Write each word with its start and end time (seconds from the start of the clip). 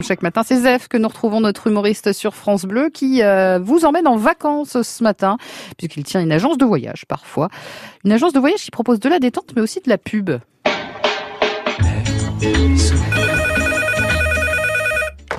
Chaque 0.00 0.22
matin, 0.22 0.44
c'est 0.44 0.60
Zef 0.60 0.86
que 0.86 0.96
nous 0.96 1.08
retrouvons 1.08 1.40
notre 1.40 1.66
humoriste 1.66 2.12
sur 2.12 2.36
France 2.36 2.66
Bleu 2.66 2.88
qui 2.88 3.20
euh, 3.20 3.58
vous 3.58 3.84
emmène 3.84 4.06
en 4.06 4.16
vacances 4.16 4.80
ce 4.80 5.02
matin, 5.02 5.38
puisqu'il 5.76 6.04
tient 6.04 6.20
une 6.20 6.30
agence 6.30 6.56
de 6.56 6.64
voyage 6.64 7.04
parfois. 7.08 7.48
Une 8.04 8.12
agence 8.12 8.32
de 8.32 8.38
voyage 8.38 8.60
qui 8.60 8.70
propose 8.70 9.00
de 9.00 9.08
la 9.08 9.18
détente 9.18 9.56
mais 9.56 9.60
aussi 9.60 9.80
de 9.80 9.88
la 9.88 9.98
pub. 9.98 10.30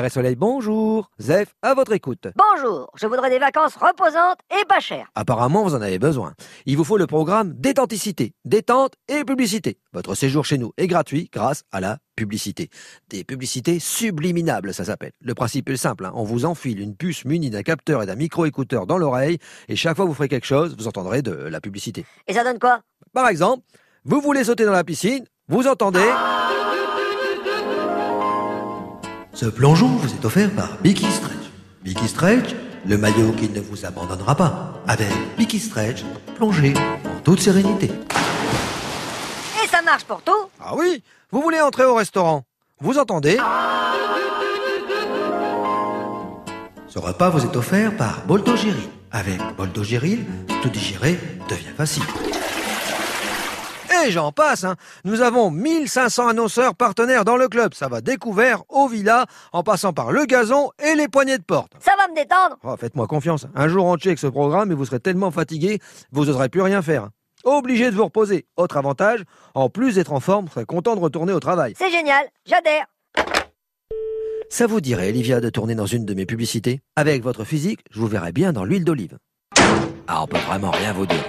Mer 0.00 0.06
et 0.06 0.10
Soleil, 0.10 0.34
bonjour. 0.34 1.10
Zef, 1.20 1.54
à 1.60 1.74
votre 1.74 1.92
écoute. 1.92 2.28
Bonjour, 2.34 2.90
je 2.94 3.06
voudrais 3.06 3.28
des 3.28 3.38
vacances 3.38 3.74
reposantes 3.74 4.38
et 4.50 4.64
pas 4.64 4.80
chères. 4.80 5.10
Apparemment, 5.14 5.62
vous 5.62 5.74
en 5.74 5.82
avez 5.82 5.98
besoin. 5.98 6.32
Il 6.64 6.78
vous 6.78 6.84
faut 6.84 6.96
le 6.96 7.06
programme 7.06 7.52
Détenticité, 7.52 8.32
détente 8.46 8.94
et 9.08 9.24
publicité. 9.26 9.76
Votre 9.92 10.14
séjour 10.14 10.46
chez 10.46 10.56
nous 10.56 10.72
est 10.78 10.86
gratuit 10.86 11.28
grâce 11.30 11.64
à 11.70 11.80
la 11.80 11.98
publicité. 12.16 12.70
Des 13.10 13.24
publicités 13.24 13.78
subliminables, 13.78 14.72
ça 14.72 14.86
s'appelle. 14.86 15.12
Le 15.20 15.34
principe 15.34 15.68
est 15.68 15.76
simple, 15.76 16.06
hein. 16.06 16.12
on 16.14 16.24
vous 16.24 16.46
enfile 16.46 16.80
une 16.80 16.96
puce 16.96 17.26
munie 17.26 17.50
d'un 17.50 17.62
capteur 17.62 18.02
et 18.02 18.06
d'un 18.06 18.16
micro-écouteur 18.16 18.86
dans 18.86 18.96
l'oreille, 18.96 19.36
et 19.68 19.76
chaque 19.76 19.96
fois 19.96 20.06
que 20.06 20.08
vous 20.08 20.14
ferez 20.14 20.28
quelque 20.28 20.46
chose, 20.46 20.76
vous 20.78 20.88
entendrez 20.88 21.20
de 21.20 21.32
la 21.32 21.60
publicité. 21.60 22.06
Et 22.26 22.32
ça 22.32 22.42
donne 22.42 22.58
quoi? 22.58 22.80
Par 23.12 23.28
exemple, 23.28 23.64
vous 24.06 24.22
voulez 24.22 24.44
sauter 24.44 24.64
dans 24.64 24.72
la 24.72 24.84
piscine, 24.84 25.26
vous 25.46 25.66
entendez... 25.66 26.08
Ce 29.40 29.46
plongeon 29.46 29.86
vous 29.86 30.14
est 30.14 30.22
offert 30.26 30.50
par 30.50 30.76
Bicky 30.82 31.10
Stretch. 31.10 31.50
Bicky 31.82 32.06
Stretch, 32.08 32.54
le 32.84 32.98
maillot 32.98 33.32
qui 33.32 33.48
ne 33.48 33.58
vous 33.58 33.86
abandonnera 33.86 34.34
pas. 34.34 34.74
Avec 34.86 35.08
Bicky 35.38 35.58
Stretch, 35.58 36.02
plongez 36.36 36.74
en 36.76 37.20
toute 37.24 37.40
sérénité. 37.40 37.90
Et 39.64 39.66
ça 39.66 39.80
marche 39.80 40.04
pour 40.04 40.20
tout 40.20 40.50
Ah 40.62 40.74
oui, 40.76 41.02
vous 41.30 41.40
voulez 41.40 41.58
entrer 41.58 41.86
au 41.86 41.94
restaurant. 41.94 42.44
Vous 42.80 42.98
entendez? 42.98 43.38
Ce 46.88 46.98
repas 46.98 47.30
vous 47.30 47.42
est 47.42 47.56
offert 47.56 47.96
par 47.96 48.20
Boldo 48.26 48.54
Géril. 48.56 48.90
Avec 49.10 49.40
Boldo 49.56 49.82
Géril, 49.82 50.26
tout 50.60 50.68
digérer 50.68 51.18
devient 51.48 51.74
facile. 51.74 52.04
Et 54.06 54.10
j'en 54.10 54.32
passe, 54.32 54.64
hein. 54.64 54.76
nous 55.04 55.20
avons 55.20 55.50
1500 55.50 56.28
annonceurs 56.28 56.74
partenaires 56.74 57.24
dans 57.24 57.36
le 57.36 57.48
club. 57.48 57.74
Ça 57.74 57.88
va 57.88 58.00
découvert 58.00 58.62
au 58.68 58.88
villa, 58.88 59.26
en 59.52 59.62
passant 59.62 59.92
par 59.92 60.10
le 60.12 60.24
gazon 60.24 60.70
et 60.82 60.94
les 60.94 61.08
poignées 61.08 61.36
de 61.38 61.42
porte. 61.42 61.72
Ça 61.80 61.92
va 61.98 62.08
me 62.08 62.14
détendre 62.14 62.56
Oh, 62.62 62.76
Faites-moi 62.78 63.06
confiance. 63.06 63.46
Un 63.54 63.68
jour 63.68 63.86
entier 63.86 64.10
avec 64.10 64.18
ce 64.18 64.26
programme 64.26 64.72
et 64.72 64.74
vous 64.74 64.86
serez 64.86 65.00
tellement 65.00 65.30
fatigué, 65.30 65.80
vous 66.12 66.24
n'oserez 66.24 66.48
plus 66.48 66.62
rien 66.62 66.80
faire. 66.82 67.08
Obligé 67.44 67.90
de 67.90 67.96
vous 67.96 68.04
reposer. 68.04 68.46
Autre 68.56 68.76
avantage, 68.76 69.22
en 69.54 69.68
plus 69.68 69.94
d'être 69.96 70.12
en 70.12 70.20
forme, 70.20 70.46
vous 70.46 70.52
serez 70.52 70.64
content 70.66 70.94
de 70.94 71.00
retourner 71.00 71.32
au 71.32 71.40
travail. 71.40 71.74
C'est 71.76 71.90
génial, 71.90 72.24
j'adhère 72.46 72.86
Ça 74.50 74.66
vous 74.66 74.80
dirait, 74.80 75.08
Olivia, 75.08 75.40
de 75.40 75.50
tourner 75.50 75.74
dans 75.74 75.86
une 75.86 76.04
de 76.06 76.14
mes 76.14 76.26
publicités? 76.26 76.80
Avec 76.96 77.22
votre 77.22 77.44
physique, 77.44 77.80
je 77.90 78.00
vous 78.00 78.06
verrai 78.08 78.32
bien 78.32 78.52
dans 78.52 78.64
l'huile 78.64 78.84
d'olive. 78.84 79.18
Ah, 80.06 80.22
on 80.22 80.26
peut 80.26 80.38
vraiment 80.38 80.70
rien 80.70 80.92
vous 80.92 81.06
dire. 81.06 81.24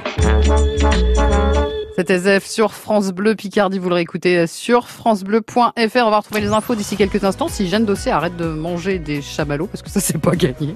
Zef 2.07 2.45
sur 2.45 2.73
France 2.73 3.11
Bleu 3.11 3.35
Picardie. 3.35 3.79
Vous 3.79 3.89
le 3.89 3.95
réécoutez 3.95 4.47
sur 4.47 4.87
francebleu.fr. 4.87 5.61
On 5.75 6.09
va 6.09 6.17
retrouver 6.17 6.41
les 6.41 6.49
infos 6.51 6.75
d'ici 6.75 6.95
quelques 6.97 7.23
instants. 7.23 7.47
Si 7.47 7.67
Jeanne 7.67 7.85
Dossier 7.85 8.11
arrête 8.11 8.35
de 8.37 8.45
manger 8.45 8.99
des 8.99 9.21
chamallows, 9.21 9.67
parce 9.67 9.81
que 9.81 9.89
ça, 9.89 9.99
c'est 9.99 10.17
pas 10.17 10.35
gagné. 10.35 10.75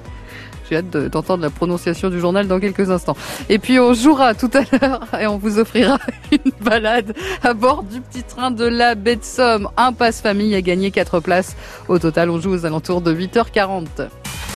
J'ai 0.70 0.78
hâte 0.78 0.90
de- 0.90 1.08
d'entendre 1.08 1.44
la 1.44 1.52
prononciation 1.52 2.10
du 2.10 2.20
journal 2.20 2.48
dans 2.48 2.60
quelques 2.60 2.90
instants. 2.90 3.16
Et 3.50 3.60
puis 3.60 3.80
on 3.80 3.94
jouera 3.94 4.34
tout 4.34 4.50
à 4.54 4.62
l'heure 4.76 5.02
et 5.22 5.28
on 5.28 5.38
vous 5.38 5.60
offrira 5.60 6.00
une 6.32 6.52
balade 6.62 7.14
à 7.44 7.54
bord 7.54 7.84
du 7.84 8.02
petit 8.02 8.24
train 8.24 8.50
de 8.50 8.66
la 8.66 8.96
baie 8.96 9.16
de 9.16 9.24
Somme. 9.24 9.70
Un 9.78 9.94
passe 9.94 10.22
famille 10.22 10.56
à 10.56 10.62
gagner 10.62 10.90
4 10.90 11.20
places. 11.20 11.56
Au 11.88 12.00
total, 12.00 12.30
on 12.32 12.40
joue 12.40 12.52
aux 12.52 12.66
alentours 12.66 13.02
de 13.02 13.14
8h40. 13.14 13.86